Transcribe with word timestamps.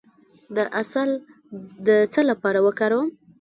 د 0.55 0.57
عسل 0.79 1.09
د 1.87 1.89
څه 2.13 2.21
لپاره 2.29 2.59
وکاروم؟ 2.65 3.07